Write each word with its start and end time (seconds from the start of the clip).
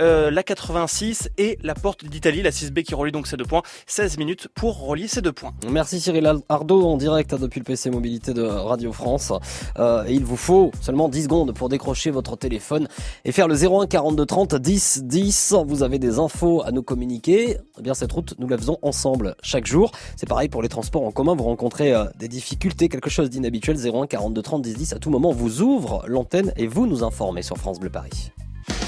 euh, 0.00 0.30
la 0.30 0.42
86 0.42 1.30
et 1.38 1.58
la 1.62 1.74
porte 1.74 2.04
d'Italie, 2.04 2.42
la 2.42 2.50
6B 2.50 2.82
qui 2.82 2.94
relie 2.94 3.12
donc 3.12 3.26
ces 3.26 3.36
deux 3.36 3.44
points. 3.44 3.62
16 3.86 4.18
minutes 4.18 4.48
pour 4.54 4.86
relier 4.86 5.08
ces 5.08 5.22
deux 5.22 5.32
points. 5.32 5.52
Merci 5.70 6.00
Cyril 6.00 6.32
Ardo 6.48 6.82
en 6.86 6.96
direct 6.96 7.34
depuis 7.34 7.60
le 7.60 7.64
PC 7.64 7.90
Mobilité 7.90 8.34
de 8.34 8.42
Radio 8.42 8.92
France. 8.92 9.32
Euh, 9.78 10.04
il 10.08 10.24
vous 10.24 10.36
faut 10.36 10.72
seulement 10.80 11.08
10 11.08 11.24
secondes 11.24 11.54
pour 11.54 11.68
décrocher 11.68 12.10
votre 12.10 12.36
téléphone 12.36 12.88
et 13.24 13.32
faire 13.32 13.48
le 13.48 13.54
01 13.54 13.86
42 13.86 14.26
30 14.26 14.54
10 14.56 15.04
10. 15.04 15.54
Vous 15.66 15.82
avez 15.82 15.98
des 15.98 16.18
infos 16.18 16.62
à 16.64 16.72
nous 16.72 16.82
communiquer. 16.82 17.58
Eh 17.78 17.82
bien 17.82 17.94
cette 17.94 18.12
route, 18.12 18.34
nous 18.38 18.48
la 18.48 18.58
faisons 18.58 18.78
ensemble 18.82 19.36
chaque 19.42 19.66
jour. 19.66 19.92
C'est 20.16 20.28
pareil 20.28 20.48
pour 20.48 20.62
les 20.62 20.68
transports 20.68 21.04
en 21.04 21.12
commun. 21.12 21.34
Vous 21.34 21.44
rencontrez 21.44 21.94
euh, 21.94 22.04
des 22.18 22.28
difficultés, 22.28 22.88
quelque 22.88 23.10
chose 23.10 23.30
d'inhabituel. 23.30 23.76
01 23.76 24.06
42 24.06 24.42
30 24.42 24.62
10 24.62 24.74
10. 24.74 24.92
À 24.94 24.98
tout 24.98 25.10
moment, 25.10 25.32
vous 25.32 25.62
ouvre 25.62 26.04
l'antenne 26.06 26.52
et 26.56 26.66
vous 26.66 26.86
nous 26.86 27.04
informez 27.04 27.42
sur 27.42 27.56
France 27.56 27.78
Bleu 27.80 27.90
Paris. 27.90 28.32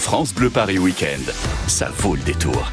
France 0.06 0.32
Bleu 0.32 0.50
Paris 0.50 0.78
Week-end, 0.78 1.32
ça 1.66 1.90
vaut 1.98 2.14
le 2.14 2.22
détour. 2.22 2.70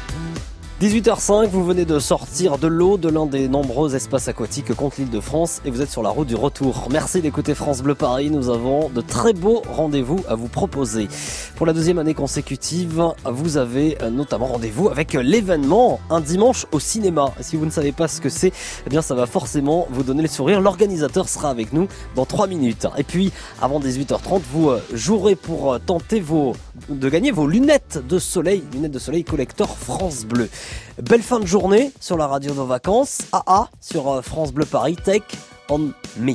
18h05, 0.84 1.48
vous 1.48 1.64
venez 1.64 1.86
de 1.86 1.98
sortir 1.98 2.58
de 2.58 2.66
l'eau 2.66 2.98
de 2.98 3.08
l'un 3.08 3.24
des 3.24 3.48
nombreux 3.48 3.96
espaces 3.96 4.28
aquatiques 4.28 4.74
contre 4.74 4.96
l'île 5.00 5.08
de 5.08 5.18
France 5.18 5.62
et 5.64 5.70
vous 5.70 5.80
êtes 5.80 5.88
sur 5.88 6.02
la 6.02 6.10
route 6.10 6.28
du 6.28 6.34
retour. 6.34 6.88
Merci 6.90 7.22
d'écouter 7.22 7.54
France 7.54 7.80
Bleu 7.80 7.94
Paris, 7.94 8.28
nous 8.28 8.50
avons 8.50 8.90
de 8.90 9.00
très 9.00 9.32
beaux 9.32 9.62
rendez-vous 9.66 10.22
à 10.28 10.34
vous 10.34 10.48
proposer. 10.48 11.08
Pour 11.56 11.64
la 11.64 11.72
deuxième 11.72 11.98
année 11.98 12.12
consécutive, 12.12 13.02
vous 13.24 13.56
avez 13.56 13.96
notamment 14.12 14.44
rendez-vous 14.44 14.90
avec 14.90 15.14
l'événement 15.14 16.00
Un 16.10 16.20
dimanche 16.20 16.66
au 16.70 16.80
cinéma. 16.80 17.32
si 17.40 17.56
vous 17.56 17.64
ne 17.64 17.70
savez 17.70 17.92
pas 17.92 18.06
ce 18.06 18.20
que 18.20 18.28
c'est, 18.28 18.52
eh 18.86 18.90
bien 18.90 19.00
ça 19.00 19.14
va 19.14 19.24
forcément 19.24 19.88
vous 19.88 20.02
donner 20.02 20.20
le 20.20 20.28
sourire. 20.28 20.60
L'organisateur 20.60 21.30
sera 21.30 21.48
avec 21.48 21.72
nous 21.72 21.88
dans 22.14 22.26
3 22.26 22.46
minutes. 22.46 22.88
Et 22.98 23.04
puis, 23.04 23.32
avant 23.62 23.80
18h30, 23.80 24.42
vous 24.52 24.68
euh, 24.68 24.82
jouerez 24.92 25.34
pour 25.34 25.72
euh, 25.72 25.78
tenter 25.78 26.20
vos, 26.20 26.54
de 26.90 27.08
gagner 27.08 27.30
vos 27.30 27.46
lunettes 27.46 28.02
de 28.06 28.18
soleil, 28.18 28.62
lunettes 28.74 28.92
de 28.92 28.98
soleil 28.98 29.24
collector 29.24 29.78
France 29.78 30.26
Bleu. 30.26 30.50
Belle 31.02 31.22
fin 31.22 31.40
de 31.40 31.46
journée 31.46 31.92
sur 32.00 32.16
la 32.16 32.26
radio 32.26 32.52
de 32.52 32.60
vacances. 32.60 33.22
AA 33.32 33.68
sur 33.80 34.10
euh, 34.10 34.22
France 34.22 34.52
Bleu 34.52 34.64
Paris. 34.64 34.96
Tech 34.96 35.22
on 35.68 35.92
me. 36.18 36.34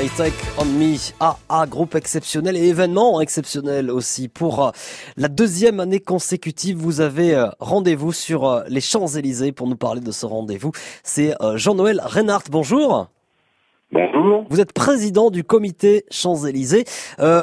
Paris 0.00 0.12
Tech 0.16 0.32
on 0.58 0.64
Me 0.64 0.96
AA, 1.20 1.66
groupe 1.66 1.94
exceptionnel 1.94 2.56
et 2.56 2.68
événement 2.68 3.20
exceptionnel 3.20 3.90
aussi. 3.90 4.30
Pour 4.30 4.64
euh, 4.64 4.70
la 5.18 5.28
deuxième 5.28 5.78
année 5.78 6.00
consécutive, 6.00 6.78
vous 6.78 7.02
avez 7.02 7.34
euh, 7.34 7.48
rendez-vous 7.58 8.10
sur 8.10 8.48
euh, 8.48 8.62
les 8.66 8.80
Champs-Élysées 8.80 9.52
pour 9.52 9.66
nous 9.66 9.76
parler 9.76 10.00
de 10.00 10.10
ce 10.10 10.24
rendez-vous. 10.24 10.72
C'est 11.04 11.34
Jean-Noël 11.56 12.00
Reinhardt, 12.02 12.44
bonjour. 12.50 13.08
Bonjour. 13.92 14.46
Vous 14.48 14.62
êtes 14.62 14.72
président 14.72 15.30
du 15.30 15.44
comité 15.44 16.04
Champs-Élysées. 16.10 16.84
Euh, 17.18 17.42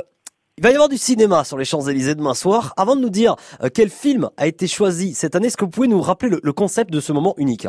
il 0.58 0.64
va 0.64 0.72
y 0.72 0.74
avoir 0.74 0.90
du 0.90 0.98
cinéma 0.98 1.44
sur 1.44 1.60
les 1.60 1.66
Champs-Élysées 1.66 2.16
demain 2.16 2.34
soir. 2.34 2.74
Avant 2.76 2.96
de 2.96 3.02
nous 3.02 3.12
dire 3.12 3.36
quel 3.76 3.90
film 3.90 4.32
a 4.36 4.48
été 4.48 4.66
choisi 4.66 5.14
cette 5.14 5.36
année, 5.36 5.46
est-ce 5.46 5.58
que 5.58 5.66
vous 5.66 5.70
pouvez 5.70 5.88
nous 5.88 6.02
rappeler 6.02 6.36
le, 6.42 6.54
concept 6.54 6.90
de 6.90 7.02
ce 7.02 7.14
moment 7.14 7.36
unique? 7.38 7.68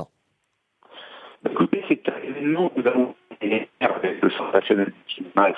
Écoutez, 1.44 1.82
c'est 1.90 2.00
un 2.08 2.26
événement 2.26 2.70
que 2.70 2.81
nous 2.81 2.87
avons 2.87 3.14
avec 3.40 4.23
le 4.23 4.31
sensationnel 4.31 4.87
du 5.08 5.14
cinéma. 5.14 5.49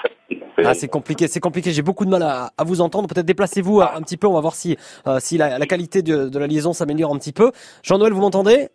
Ah, 0.64 0.74
c'est 0.74 0.88
compliqué, 0.88 1.26
c'est 1.28 1.40
compliqué. 1.40 1.70
J'ai 1.72 1.82
beaucoup 1.82 2.04
de 2.04 2.10
mal 2.10 2.22
à, 2.22 2.50
à 2.56 2.64
vous 2.64 2.80
entendre. 2.80 3.08
Peut-être 3.08 3.26
déplacez-vous 3.26 3.80
un 3.80 4.02
petit 4.02 4.16
peu. 4.16 4.26
On 4.26 4.34
va 4.34 4.40
voir 4.40 4.54
si, 4.54 4.76
euh, 5.06 5.18
si 5.20 5.38
la, 5.38 5.58
la 5.58 5.66
qualité 5.66 6.02
de, 6.02 6.28
de 6.28 6.38
la 6.38 6.46
liaison 6.46 6.72
s'améliore 6.72 7.14
un 7.14 7.18
petit 7.18 7.32
peu. 7.32 7.50
Jean-Noël, 7.82 8.12
vous 8.12 8.20
m'entendez? 8.20 8.68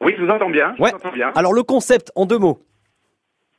Oui, 0.00 0.14
je 0.16 0.22
vous 0.24 0.30
entends 0.30 0.50
bien. 0.50 0.74
je 0.76 0.82
Ouais. 0.82 0.90
vous 0.90 0.96
entends 0.96 1.12
bien. 1.12 1.32
Alors 1.34 1.52
le 1.52 1.62
concept 1.62 2.12
en 2.14 2.26
deux 2.26 2.38
mots. 2.38 2.60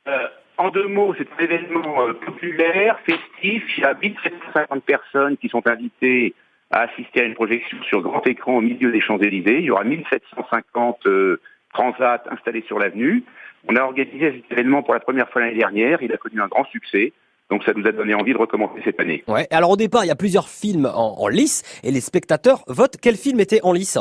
Euh, 0.08 0.26
en 0.58 0.70
deux 0.70 0.86
mots, 0.88 1.14
c'est 1.18 1.26
un 1.38 1.44
événement 1.44 2.06
euh, 2.06 2.12
populaire, 2.14 2.98
festif. 3.04 3.62
Il 3.76 3.82
y 3.82 3.84
a 3.84 3.94
1750 3.94 4.82
personnes 4.84 5.36
qui 5.36 5.48
sont 5.48 5.66
invitées 5.66 6.34
à 6.70 6.80
assister 6.82 7.20
à 7.20 7.24
une 7.24 7.34
projection 7.34 7.76
sur 7.88 8.00
grand 8.02 8.26
écran 8.26 8.56
au 8.56 8.60
milieu 8.60 8.90
des 8.90 9.00
Champs-Élysées. 9.00 9.58
Il 9.58 9.64
y 9.64 9.70
aura 9.70 9.84
1750 9.84 11.06
euh, 11.06 11.40
transats 11.72 12.22
installés 12.30 12.62
sur 12.66 12.78
l'avenue. 12.78 13.24
On 13.68 13.76
a 13.76 13.82
organisé 13.82 14.42
cet 14.48 14.52
événement 14.58 14.82
pour 14.82 14.94
la 14.94 15.00
première 15.00 15.28
fois 15.30 15.40
l'année 15.42 15.56
dernière. 15.58 16.02
Il 16.02 16.12
a 16.12 16.16
connu 16.16 16.40
un 16.40 16.48
grand 16.48 16.64
succès. 16.66 17.12
Donc 17.50 17.62
ça 17.64 17.72
nous 17.76 17.86
a 17.86 17.92
donné 17.92 18.14
envie 18.14 18.32
de 18.32 18.38
recommencer 18.38 18.80
cette 18.84 18.98
année. 19.00 19.22
Ouais. 19.28 19.46
Alors 19.50 19.70
au 19.70 19.76
départ, 19.76 20.04
il 20.04 20.08
y 20.08 20.10
a 20.10 20.16
plusieurs 20.16 20.48
films 20.48 20.86
en, 20.86 21.16
en 21.20 21.28
lice 21.28 21.62
et 21.84 21.90
les 21.90 22.00
spectateurs 22.00 22.64
votent. 22.68 22.96
Quel 23.00 23.16
film 23.16 23.38
était 23.38 23.60
en 23.62 23.72
lice 23.72 23.98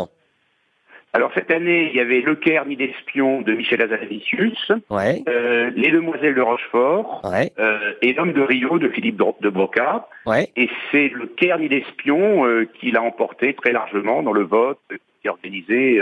Alors 1.11 1.29
cette 1.35 1.51
année, 1.51 1.89
il 1.91 1.95
y 1.95 1.99
avait 1.99 2.21
Le 2.21 2.35
Caire, 2.35 2.65
ni 2.65 2.75
d'espion 2.77 3.41
de 3.41 3.53
Michel 3.53 3.81
Azanavicius, 3.81 4.71
Ouais. 4.89 5.23
euh, 5.27 5.69
Les 5.75 5.91
Demoiselles 5.91 6.35
de 6.35 6.41
Rochefort 6.41 7.21
Ouais. 7.25 7.51
euh, 7.59 7.91
et 8.01 8.13
L'Homme 8.13 8.31
de 8.33 8.41
Rio 8.41 8.79
de 8.79 8.87
Philippe 8.89 9.21
de 9.41 9.49
Broca. 9.49 10.07
Ouais. 10.25 10.49
Et 10.55 10.69
c'est 10.91 11.09
le 11.09 11.27
Caire 11.27 11.59
ni 11.59 11.67
d'espion 11.69 12.45
euh, 12.47 12.65
qui 12.79 12.91
l'a 12.91 13.01
emporté 13.03 13.53
très 13.53 13.73
largement 13.73 14.23
dans 14.23 14.33
le 14.33 14.43
vote 14.43 14.79
qui 14.89 15.27
est 15.27 15.29
organisé 15.29 15.99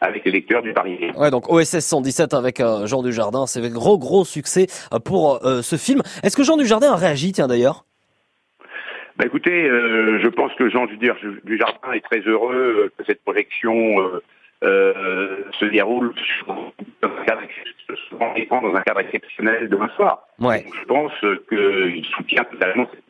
avec 0.00 0.24
les 0.24 0.30
lecteurs 0.32 0.62
du 0.62 0.72
Paris. 0.72 0.98
Ouais, 1.16 1.30
donc 1.30 1.50
OSS 1.52 1.80
117 1.80 2.34
avec 2.34 2.60
euh, 2.60 2.86
Jean 2.86 3.02
Dujardin, 3.02 3.46
c'est 3.46 3.64
un 3.64 3.68
gros 3.70 3.98
gros 3.98 4.24
succès 4.24 4.66
euh, 4.92 4.98
pour 4.98 5.44
euh, 5.46 5.62
ce 5.62 5.76
film. 5.76 6.00
Est-ce 6.22 6.36
que 6.36 6.42
Jean 6.44 6.56
Dujardin 6.56 6.92
a 6.92 6.96
réagi, 6.96 7.32
tiens 7.32 7.48
d'ailleurs? 7.48 7.84
Bah 9.16 9.26
écoutez, 9.26 9.68
euh, 9.68 10.18
je 10.22 10.28
pense 10.28 10.52
que 10.54 10.70
Jean 10.70 10.86
Dujardin 10.86 11.92
est 11.92 12.00
très 12.00 12.20
heureux 12.20 12.90
que 12.96 13.04
cette 13.04 13.22
projection 13.22 14.00
euh, 14.00 14.22
euh, 14.64 15.36
se 15.58 15.66
déroule 15.66 16.14
sur- 16.16 16.54
dans 17.02 17.08
un 17.08 17.24
cadre, 17.24 17.42
dans 18.62 18.74
un 18.74 18.80
cadre 18.82 19.00
exceptionnel 19.00 19.68
demain 19.68 19.90
soir. 19.96 20.26
Ouais. 20.38 20.62
Donc, 20.64 20.74
je 20.80 20.84
pense 20.86 21.12
qu'il 21.48 22.04
soutient 22.16 22.44
totalement 22.44 22.86
cette 22.90 23.04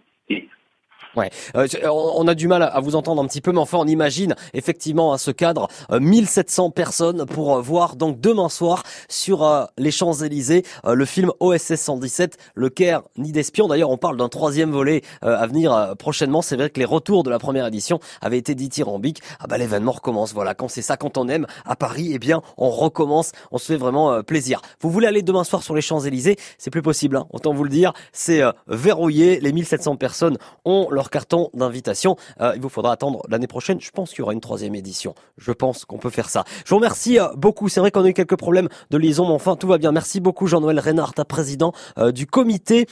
initiative. 1.17 1.81
Euh, 1.85 1.89
on 1.91 2.11
on 2.21 2.29
a 2.29 2.35
du 2.35 2.49
mal 2.49 2.63
à 2.63 2.81
vous 2.81 2.97
entendre 2.97 3.23
un 3.23 3.27
petit 3.27 3.41
peu, 3.41 3.51
mais 3.53 3.59
enfin 3.61 3.79
on 3.79 3.87
imagine 3.87 4.35
effectivement 4.53 5.13
à 5.13 5.19
ce 5.19 5.31
cadre 5.31 5.69
euh, 5.91 6.01
1700 6.01 6.71
personnes 6.71 7.25
pour 7.25 7.57
euh, 7.57 7.61
voir 7.61 7.97
donc 7.97 8.21
demain 8.21 8.49
soir 8.49 8.83
sur 9.09 9.43
euh, 9.45 9.65
les 9.79 9.91
Champs-Élysées 9.91 10.65
euh, 10.85 10.95
le 10.95 11.05
film 11.05 11.31
OSS 11.41 11.77
117, 11.77 12.37
Le 12.55 12.69
Caire 12.69 13.03
ni 13.17 13.33
d'espion. 13.33 13.69
D'ailleurs 13.69 13.91
on 13.91 13.97
parle 13.97 14.17
d'un 14.17 14.29
troisième 14.29 14.71
volet 14.71 15.03
euh, 15.25 15.37
à 15.37 15.47
venir 15.47 15.73
euh, 15.73 15.95
prochainement. 15.95 16.43
C'est 16.43 16.57
vrai 16.57 16.69
que 16.71 16.79
les 16.79 16.85
retours 16.85 17.23
de 17.23 17.31
la 17.31 17.39
première 17.39 17.67
édition 17.67 18.01
avaient 18.21 18.39
été 18.39 18.55
dithyrambiques. 18.55 19.23
Ah 19.41 19.47
bah 19.47 19.57
l'événement 19.59 19.93
recommence. 19.93 20.33
Voilà, 20.35 20.55
quand 20.55 20.69
c'est 20.69 20.83
ça, 20.83 20.97
quand 20.97 21.17
on 21.17 21.29
aime 21.29 21.47
à 21.65 21.77
Paris, 21.77 22.11
eh 22.13 22.19
bien 22.19 22.43
on 22.59 22.71
recommence. 22.71 23.33
On 23.51 23.59
se 23.59 23.67
fait 23.67 23.77
vraiment 23.79 24.13
euh, 24.13 24.23
plaisir. 24.23 24.61
Vous 24.81 24.91
voulez 24.91 25.07
aller 25.07 25.23
demain 25.23 25.45
soir 25.45 25.63
sur 25.63 25.75
les 25.75 25.83
Champs-Élysées? 25.83 26.37
C'est 26.59 26.71
plus 26.71 26.83
possible. 26.83 27.17
hein, 27.17 27.27
autant 27.33 27.55
vous 27.55 27.65
le 27.65 27.71
dire. 27.71 27.93
C'est 28.13 28.43
euh, 28.43 28.53
verrouillé. 28.69 29.41
Les 29.41 29.53
1700 29.53 29.97
personnes 29.97 30.37
ont 30.65 30.89
carton 31.09 31.51
d'invitation. 31.55 32.17
Euh, 32.41 32.53
il 32.55 32.61
vous 32.61 32.69
faudra 32.69 32.93
attendre 32.93 33.23
l'année 33.29 33.47
prochaine. 33.47 33.81
Je 33.81 33.91
pense 33.91 34.11
qu'il 34.11 34.19
y 34.19 34.23
aura 34.23 34.33
une 34.33 34.41
troisième 34.41 34.75
édition. 34.75 35.15
Je 35.39 35.53
pense 35.53 35.85
qu'on 35.85 35.99
peut 35.99 36.11
faire 36.11 36.29
ça. 36.29 36.45
Je 36.65 36.71
vous 36.71 36.77
remercie 36.77 37.19
euh, 37.19 37.29
beaucoup. 37.37 37.69
C'est 37.69 37.81
vrai 37.81 37.91
qu'on 37.91 38.05
a 38.05 38.09
eu 38.09 38.13
quelques 38.13 38.37
problèmes 38.37 38.69
de 38.91 38.99
liaison, 38.99 39.27
mais 39.27 39.33
enfin 39.33 39.57
tout 39.57 39.69
va 39.69 39.79
bien. 39.79 39.93
Merci 39.93 40.21
beaucoup 40.21 40.47
Jean-Noël 40.47 40.79
Reynard, 40.79 41.15
président 41.27 41.73
euh, 41.99 42.13
du 42.13 42.27
comité 42.27 42.87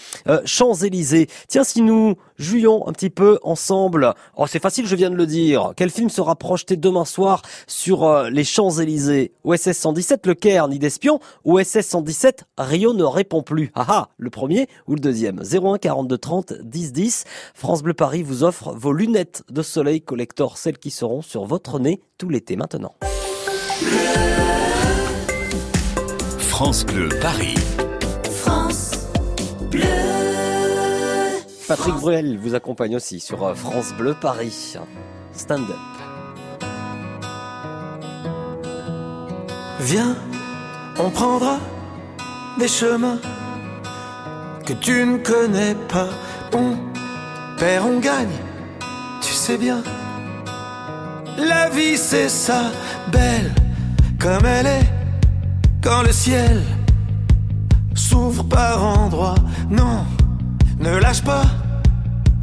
Champs-Élysées. 0.45 1.29
Tiens, 1.49 1.65
si 1.65 1.83
nous 1.83 2.15
jouions 2.39 2.87
un 2.87 2.93
petit 2.93 3.11
peu 3.11 3.39
ensemble. 3.43 4.15
Oh, 4.37 4.47
c'est 4.47 4.63
facile, 4.63 4.87
je 4.87 4.95
viens 4.95 5.11
de 5.11 5.17
le 5.17 5.27
dire. 5.27 5.73
Quel 5.77 5.91
film 5.91 6.09
sera 6.09 6.37
projeté 6.37 6.77
demain 6.77 7.05
soir 7.05 7.43
sur 7.67 8.25
les 8.31 8.45
Champs-Élysées? 8.45 9.33
OSS 9.45 9.73
117, 9.73 10.27
Le 10.27 10.35
Caire, 10.35 10.69
ni 10.69 10.79
d'espion 10.79 11.19
ou 11.45 11.59
OSS 11.59 11.81
117, 11.81 12.45
Rio 12.59 12.93
ne 12.95 13.05
répond 13.05 13.43
plus. 13.43 13.71
Ah 13.75 13.87
ah, 13.89 14.09
le 14.17 14.31
premier 14.31 14.69
ou 14.87 14.95
le 14.95 15.01
deuxième? 15.01 15.43
01 15.43 15.79
42 15.79 16.19
30 16.19 16.53
10 16.63 16.93
10. 16.93 17.25
France 17.55 17.83
Bleu 17.83 17.95
Paris 17.99 18.23
vous 18.23 18.45
offre 18.45 18.75
vos 18.75 18.93
lunettes 18.93 19.43
de 19.51 19.61
soleil 19.61 20.01
collector, 20.01 20.57
celles 20.57 20.79
qui 20.79 20.93
seront 20.93 21.21
sur 21.21 21.47
votre 21.47 21.81
nez 21.81 22.01
tout 22.17 22.29
l'été 22.29 22.55
maintenant. 22.55 22.95
France 26.39 26.87
Bleu 26.87 27.09
Paris. 27.21 27.57
Patrick 31.67 31.95
Bruel 31.97 32.39
vous 32.39 32.55
accompagne 32.55 32.95
aussi 32.95 33.19
sur 33.19 33.43
euh, 33.43 33.55
France 33.55 33.93
Bleu 33.99 34.15
Paris. 34.15 34.77
Stand 35.33 35.69
up. 35.69 35.77
Viens, 39.81 40.17
on 41.01 41.11
prendra 41.11 41.59
des 42.61 42.69
chemins 42.69 43.19
que 44.65 44.75
tu 44.75 45.05
ne 45.05 45.19
connais 45.19 45.75
pas. 45.89 46.11
On 46.53 46.77
perd, 47.59 47.85
on 47.87 47.99
gagne, 47.99 48.37
tu 49.21 49.33
sais 49.33 49.59
bien. 49.59 49.83
La 51.37 51.69
vie 51.69 51.97
c'est 51.97 52.29
ça, 52.29 52.71
belle 53.13 53.53
comme 54.19 54.45
elle 54.47 54.67
est. 54.67 54.93
Quand 55.83 56.03
le 56.03 56.13
ciel 56.13 56.63
s'ouvre 57.95 58.45
par 58.45 58.83
endroits, 58.85 59.37
non, 59.71 60.05
ne 60.79 60.97
lâche 60.97 61.23
pas, 61.23 61.45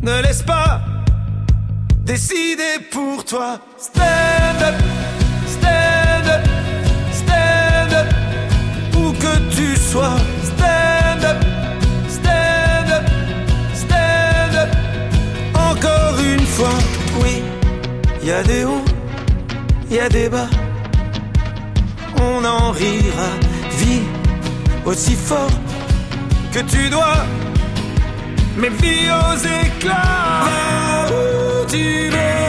ne 0.02 0.22
laisse 0.22 0.44
pas 0.44 0.82
décider 2.06 2.80
pour 2.92 3.26
toi. 3.26 3.60
Stand 3.78 4.62
up, 4.62 4.76
stand 5.48 6.28
up. 6.30 6.42
Stand 7.12 7.94
up, 7.94 8.14
où 8.98 9.12
que 9.14 9.56
tu 9.56 9.76
sois. 9.76 10.18
Oui, 16.58 17.44
y 18.24 18.32
a 18.32 18.42
des 18.44 18.64
hauts, 18.64 18.86
y 19.92 20.00
a 20.00 20.08
des 20.08 20.30
bas. 20.30 20.48
On 22.22 22.46
en 22.46 22.72
rira, 22.72 23.30
vis 23.72 24.04
aussi 24.86 25.16
fort 25.16 25.50
que 26.54 26.60
tu 26.60 26.90
dois. 26.90 27.26
Mais 28.58 28.70
vis 28.70 29.10
aux 29.12 29.38
éclats. 29.38 30.46
Où 31.10 31.66
tu 31.68 32.10
veux, 32.10 32.45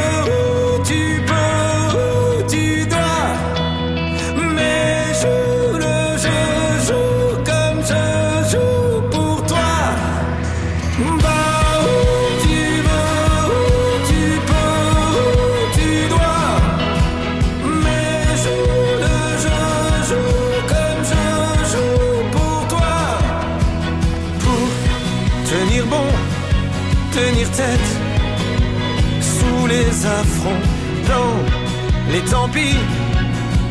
affronts, 30.26 30.62
dans 31.09 32.12
les 32.12 32.23
tant 32.30 32.49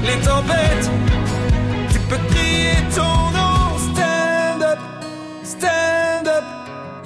les 0.08 0.20
tempêtes. 0.24 0.90
Tu 1.92 2.00
peux 2.10 2.22
crier 2.32 2.78
ton 2.96 3.16
nom, 3.38 3.78
stand 3.88 4.64
up, 4.64 4.80
stand 5.44 6.28
up, 6.28 6.44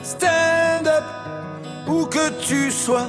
stand 0.03 0.87
up, 0.87 1.03
où 1.87 2.05
que 2.05 2.29
tu 2.47 2.71
sois. 2.71 3.07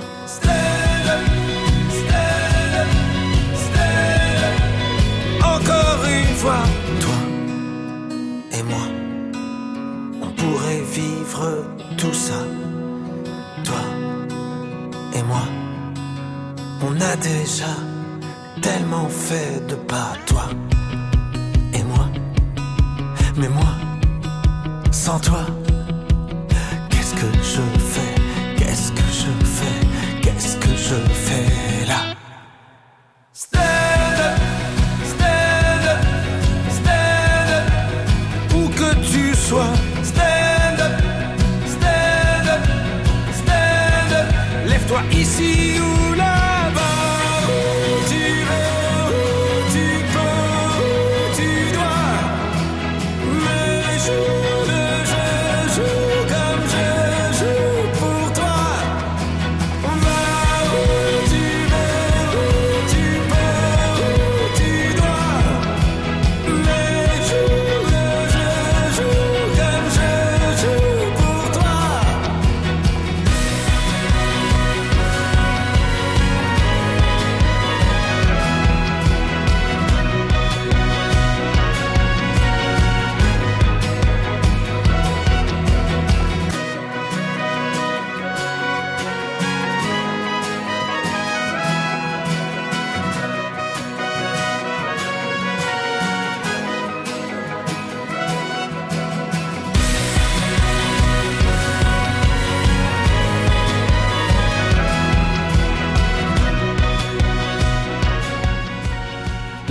A 17.11 17.17
déjà 17.17 17.73
tellement 18.63 19.09
fait 19.09 19.67
de 19.67 19.75
pas. 19.75 20.13
Toi 20.27 20.45
et 21.73 21.83
moi, 21.83 22.07
mais 23.37 23.49
moi, 23.49 23.73
sans 24.93 25.19
toi, 25.19 25.45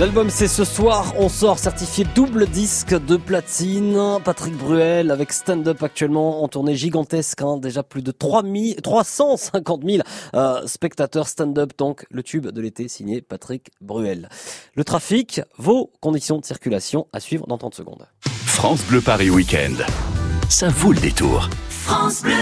L'album 0.00 0.30
c'est 0.30 0.48
ce 0.48 0.64
soir, 0.64 1.12
on 1.18 1.28
sort 1.28 1.58
certifié 1.58 2.06
double 2.14 2.46
disque 2.46 2.94
de 2.94 3.18
platine. 3.18 3.98
Patrick 4.24 4.56
Bruel 4.56 5.10
avec 5.10 5.30
Stand 5.30 5.68
Up 5.68 5.82
actuellement 5.82 6.42
en 6.42 6.48
tournée 6.48 6.74
gigantesque, 6.74 7.42
hein. 7.42 7.58
déjà 7.58 7.82
plus 7.82 8.00
de 8.00 8.10
3 8.10 8.42
350 8.82 9.82
000 9.84 10.02
euh, 10.32 10.66
spectateurs 10.66 11.28
Stand 11.28 11.58
Up, 11.58 11.72
donc 11.76 12.06
le 12.10 12.22
tube 12.22 12.46
de 12.46 12.60
l'été 12.62 12.88
signé 12.88 13.20
Patrick 13.20 13.72
Bruel. 13.82 14.30
Le 14.74 14.84
trafic, 14.84 15.42
vos 15.58 15.92
conditions 16.00 16.38
de 16.38 16.46
circulation 16.46 17.06
à 17.12 17.20
suivre 17.20 17.46
dans 17.46 17.58
30 17.58 17.74
secondes. 17.74 18.06
France 18.22 18.82
Bleu 18.84 19.02
Paris 19.02 19.28
Week-end, 19.28 19.84
ça 20.48 20.70
vaut 20.70 20.92
le 20.92 21.00
détour. 21.00 21.50
France 21.68 22.22
Bleu 22.22 22.32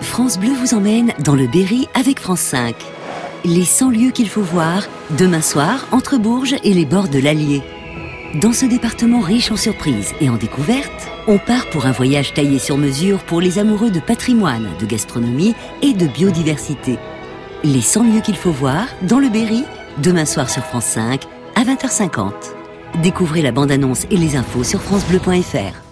France 0.00 0.38
Bleu 0.38 0.54
vous 0.54 0.72
emmène 0.72 1.12
dans 1.22 1.34
le 1.34 1.46
Berry 1.46 1.86
avec 1.94 2.18
France 2.18 2.40
5 2.40 2.95
les 3.46 3.64
100 3.64 3.90
lieux 3.90 4.10
qu'il 4.10 4.28
faut 4.28 4.42
voir 4.42 4.88
demain 5.16 5.40
soir 5.40 5.86
entre 5.92 6.18
Bourges 6.18 6.56
et 6.64 6.74
les 6.74 6.84
bords 6.84 7.08
de 7.08 7.20
l'Allier. 7.20 7.62
Dans 8.34 8.52
ce 8.52 8.66
département 8.66 9.20
riche 9.20 9.52
en 9.52 9.56
surprises 9.56 10.12
et 10.20 10.28
en 10.28 10.36
découvertes, 10.36 11.08
on 11.28 11.38
part 11.38 11.70
pour 11.70 11.86
un 11.86 11.92
voyage 11.92 12.34
taillé 12.34 12.58
sur 12.58 12.76
mesure 12.76 13.20
pour 13.20 13.40
les 13.40 13.58
amoureux 13.58 13.90
de 13.90 14.00
patrimoine, 14.00 14.68
de 14.80 14.86
gastronomie 14.86 15.54
et 15.80 15.92
de 15.92 16.06
biodiversité. 16.06 16.98
Les 17.62 17.80
100 17.80 18.14
lieux 18.14 18.20
qu'il 18.20 18.36
faut 18.36 18.50
voir 18.50 18.86
dans 19.02 19.20
le 19.20 19.28
Berry, 19.28 19.64
demain 20.02 20.24
soir 20.24 20.50
sur 20.50 20.64
France 20.64 20.86
5 20.86 21.22
à 21.54 21.62
20h50. 21.62 22.32
Découvrez 23.00 23.42
la 23.42 23.52
bande-annonce 23.52 24.06
et 24.10 24.16
les 24.16 24.36
infos 24.36 24.64
sur 24.64 24.82
francebleu.fr. 24.82 25.85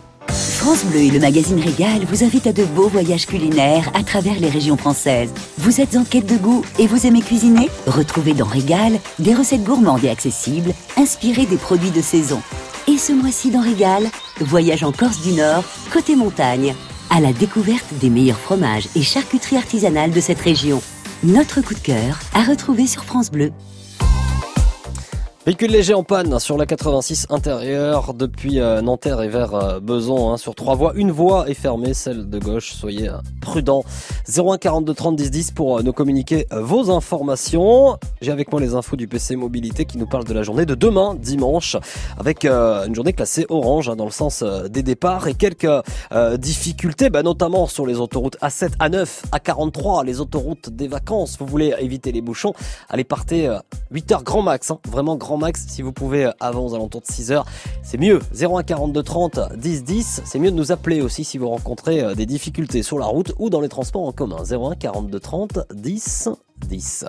France 0.65 0.87
Bleu 0.87 1.01
et 1.01 1.11
le 1.11 1.21
magazine 1.21 1.61
Régal 1.61 2.07
vous 2.07 2.25
invitent 2.25 2.47
à 2.47 2.53
de 2.55 2.65
beaux 2.65 2.89
voyages 2.89 3.27
culinaires 3.27 3.91
à 3.93 4.03
travers 4.03 4.41
les 4.41 4.49
régions 4.49 4.79
françaises. 4.79 5.29
Vous 5.59 5.83
êtes 5.83 5.95
en 5.95 6.05
quête 6.05 6.25
de 6.25 6.39
goût 6.39 6.65
et 6.79 6.87
vous 6.87 7.05
aimez 7.05 7.21
cuisiner? 7.21 7.69
Retrouvez 7.87 8.33
dans 8.33 8.47
Régal 8.47 8.99
des 9.19 9.35
recettes 9.35 9.63
gourmandes 9.63 10.03
et 10.05 10.09
accessibles, 10.09 10.73
inspirées 10.97 11.45
des 11.45 11.59
produits 11.59 11.91
de 11.91 12.01
saison. 12.01 12.41
Et 12.89 12.97
ce 12.97 13.13
mois-ci 13.13 13.51
dans 13.51 13.61
Régal, 13.61 14.09
voyage 14.41 14.85
en 14.85 14.93
Corse 14.93 15.21
du 15.21 15.33
Nord, 15.33 15.65
côté 15.93 16.17
montagne, 16.17 16.75
à 17.11 17.21
la 17.21 17.35
découverte 17.35 17.85
des 18.01 18.09
meilleurs 18.09 18.41
fromages 18.41 18.89
et 18.97 19.03
charcuteries 19.03 19.59
artisanales 19.59 20.13
de 20.13 20.21
cette 20.23 20.41
région. 20.41 20.81
Notre 21.25 21.61
coup 21.61 21.75
de 21.75 21.81
cœur 21.81 22.21
à 22.33 22.43
retrouver 22.43 22.87
sur 22.87 23.05
France 23.05 23.31
Bleu. 23.31 23.53
Véhicule 25.47 25.73
léger 25.73 25.93
en 25.93 26.05
panne 26.05 26.39
sur 26.41 26.57
la 26.57 26.65
86 26.65 27.27
intérieure 27.29 28.15
depuis 28.15 28.61
euh, 28.61 28.81
Nanterre 28.81 29.21
et 29.21 29.29
vers 29.29 29.55
euh, 29.55 29.79
Beson 29.79 30.33
hein, 30.33 30.39
sur 30.39 30.55
trois 30.55 30.75
voies. 30.75 30.95
Une 30.95 31.11
voie 31.11 31.51
est 31.51 31.55
fermée, 31.55 31.93
celle 31.93 32.31
de 32.31 32.39
gauche. 32.39 32.73
Soyez 32.73 33.11
euh, 33.11 33.19
prudents. 33.43 33.85
01 34.27 34.57
42 34.57 34.95
30 34.95 35.17
10 35.17 35.31
10 35.31 35.51
pour 35.51 35.83
nous 35.83 35.93
communiquer 35.93 36.47
vos 36.51 36.91
informations. 36.91 37.99
J'ai 38.23 38.33
avec 38.33 38.53
moi 38.53 38.61
les 38.63 38.75
infos 38.75 38.97
du 38.97 39.07
PC 39.07 39.37
Mobilité 39.37 39.85
qui 39.85 39.99
nous 39.99 40.07
parlent 40.07 40.25
de 40.25 40.33
la 40.33 40.45
journée 40.45 40.65
de 40.65 40.75
demain, 40.75 41.15
dimanche, 41.15 41.77
avec 42.19 42.47
une 42.47 42.95
journée 42.95 43.13
classée 43.13 43.45
orange 43.51 43.91
hein, 43.91 43.97
dans 43.97 44.07
le 44.07 44.11
sens 44.11 44.43
des 44.43 44.83
départs 44.83 45.29
et 45.29 45.35
quelques 45.35 45.69
difficultés, 46.39 47.11
bah, 47.11 47.23
notamment 47.23 47.67
sur 47.67 47.85
les 47.85 48.01
autoroutes 48.01 48.39
A7, 48.41 48.79
A9, 48.79 49.25
A43, 49.33 50.07
les 50.07 50.23
autoroutes 50.23 50.71
des 50.71 50.89
vacances. 50.89 51.37
Vous 51.39 51.47
voulez 51.47 51.75
éviter 51.79 52.13
les 52.13 52.23
bouchons, 52.23 52.55
allez 52.89 53.05
partez 53.05 53.55
8 53.91 54.13
heures 54.13 54.23
grand 54.23 54.41
max, 54.41 54.71
hein, 54.71 54.79
vraiment 54.89 55.17
grand 55.17 55.34
max. 55.37 55.65
Si 55.69 55.83
vous 55.83 55.93
pouvez 55.93 56.31
avant 56.41 56.67
aux 56.67 56.75
alentours 56.75 57.01
de 57.01 57.07
6 57.07 57.33
heures, 57.33 57.47
c'est 57.83 57.99
mieux. 57.99 58.21
01 58.39 58.63
42 58.63 59.03
30 59.03 59.41
10 59.57 59.85
10. 59.85 60.23
C'est 60.25 60.39
mieux 60.39 60.51
de 60.51 60.57
nous 60.57 60.73
appeler 60.73 61.01
aussi 61.01 61.25
si 61.25 61.39
vous 61.39 61.49
rencontrez 61.49 62.03
euh, 62.03 62.15
des 62.15 62.27
difficultés 62.27 62.83
sur 62.83 62.99
la 62.99 63.07
route 63.07 63.33
ou 63.39 63.51
dans 63.51 63.61
les 63.61 63.69
transports 63.69 64.07
en 64.07 64.13
commun. 64.13 64.43
01 64.51 64.75
42 64.77 65.21
30 65.21 65.59
10 65.75 66.29
10. 66.69 67.05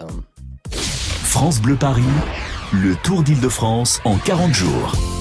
France 1.24 1.62
Bleu 1.62 1.76
Paris, 1.76 2.04
le 2.72 2.96
Tour 2.96 3.24
d'Île-de-France 3.24 4.02
en 4.06 4.18
40 4.18 4.54
jours. 4.54 5.15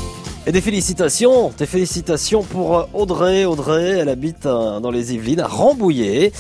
Et 0.47 0.53
des 0.53 0.61
félicitations, 0.61 1.55
des 1.57 1.65
félicitations 1.65 2.43
pour 2.43 2.79
euh, 2.79 2.85
Audrey. 2.93 3.47
Audrey, 3.47 3.97
elle 4.01 4.11
habite 4.11 4.45
euh, 4.45 4.79
dans 4.79 4.91
les 4.91 5.15
Yvelines, 5.15 5.41
à 5.41 5.47
Rambouillet. 5.47 6.33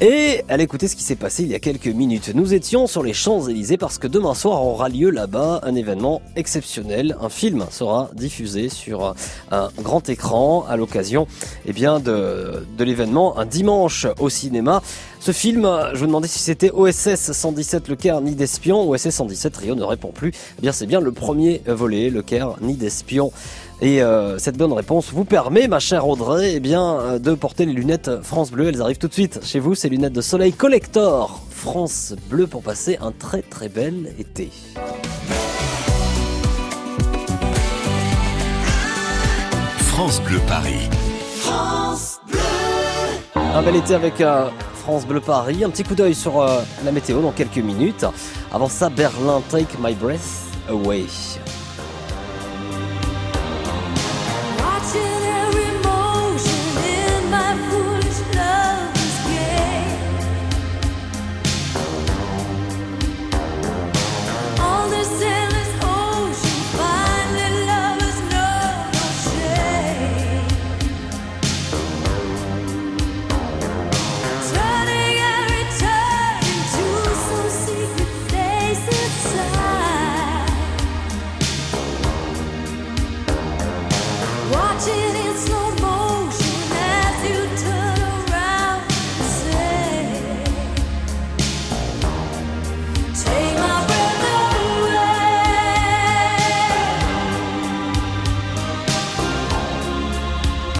Et 0.00 0.42
elle 0.48 0.60
écoutait 0.60 0.88
ce 0.88 0.96
qui 0.96 1.04
s'est 1.04 1.14
passé 1.14 1.44
il 1.44 1.48
y 1.48 1.54
a 1.54 1.60
quelques 1.60 1.86
minutes. 1.86 2.32
Nous 2.34 2.54
étions 2.54 2.88
sur 2.88 3.04
les 3.04 3.12
Champs-Élysées 3.12 3.76
parce 3.76 3.98
que 3.98 4.08
demain 4.08 4.34
soir 4.34 4.66
aura 4.66 4.88
lieu 4.88 5.10
là-bas 5.10 5.60
un 5.62 5.76
événement 5.76 6.22
exceptionnel. 6.34 7.16
Un 7.20 7.28
film 7.28 7.66
sera 7.70 8.10
diffusé 8.14 8.68
sur 8.68 9.06
euh, 9.06 9.12
un 9.52 9.68
grand 9.80 10.08
écran 10.08 10.66
à 10.68 10.76
l'occasion 10.76 11.28
eh 11.64 11.72
bien, 11.72 12.00
de, 12.00 12.66
de 12.76 12.82
l'événement 12.84 13.38
un 13.38 13.46
dimanche 13.46 14.08
au 14.18 14.28
cinéma. 14.28 14.82
Ce 15.22 15.30
film, 15.30 15.70
je 15.94 16.00
me 16.00 16.08
demandais 16.08 16.26
si 16.26 16.40
c'était 16.40 16.72
OSS 16.72 17.30
117 17.30 17.86
Le 17.86 17.94
Caire 17.94 18.20
ni 18.20 18.34
d'espion. 18.34 18.90
OSS 18.90 19.10
117 19.10 19.56
Rio 19.56 19.76
ne 19.76 19.84
répond 19.84 20.08
plus. 20.08 20.32
Eh 20.58 20.62
bien, 20.62 20.72
c'est 20.72 20.86
bien 20.86 21.00
le 21.00 21.12
premier 21.12 21.62
volet, 21.64 22.10
Le 22.10 22.22
Caire 22.22 22.56
ni 22.60 22.74
d'espion. 22.74 23.30
Et 23.80 24.02
euh, 24.02 24.38
cette 24.38 24.56
bonne 24.56 24.72
réponse 24.72 25.12
vous 25.12 25.24
permet, 25.24 25.68
ma 25.68 25.78
chère 25.78 26.08
Audrey, 26.08 26.54
eh 26.56 26.60
bien, 26.60 26.98
euh, 26.98 27.18
de 27.20 27.34
porter 27.34 27.66
les 27.66 27.72
lunettes 27.72 28.10
France 28.24 28.50
Bleu. 28.50 28.66
Elles 28.66 28.82
arrivent 28.82 28.98
tout 28.98 29.06
de 29.06 29.12
suite 29.12 29.38
chez 29.44 29.60
vous, 29.60 29.76
ces 29.76 29.88
lunettes 29.88 30.12
de 30.12 30.22
soleil 30.22 30.52
collector 30.52 31.40
France 31.50 32.16
Bleu 32.28 32.48
pour 32.48 32.62
passer 32.62 32.98
un 33.00 33.12
très 33.12 33.42
très 33.42 33.68
bel 33.68 34.12
été. 34.18 34.50
France 39.86 40.20
Bleu 40.22 40.40
Paris. 40.48 40.88
France 41.36 42.18
Bleu. 42.28 42.40
Un 43.36 43.62
bel 43.62 43.76
été 43.76 43.94
avec 43.94 44.20
un 44.20 44.50
France 44.82 45.06
Bleu 45.06 45.20
Paris. 45.20 45.62
Un 45.62 45.70
petit 45.70 45.84
coup 45.84 45.94
d'œil 45.94 46.14
sur 46.14 46.42
euh, 46.42 46.60
la 46.84 46.90
météo 46.90 47.22
dans 47.22 47.30
quelques 47.30 47.58
minutes. 47.58 48.04
Avant 48.52 48.68
ça, 48.68 48.90
Berlin, 48.90 49.40
Take 49.48 49.78
My 49.80 49.94
Breath 49.94 50.50
Away. 50.68 51.06